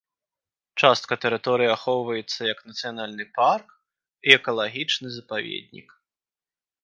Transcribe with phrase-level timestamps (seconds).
[0.85, 3.67] Частка тэрыторыі ахоўваецца як нацыянальны парк
[4.29, 5.89] і экалагічны запаведнік.